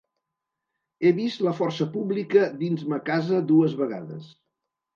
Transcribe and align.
He 1.05 1.11
vist 1.19 1.43
la 1.49 1.53
força 1.59 1.87
pública 1.97 2.49
dins 2.63 2.89
ma 2.95 3.01
casa 3.13 3.45
dues 3.55 3.79
vegades. 3.87 4.35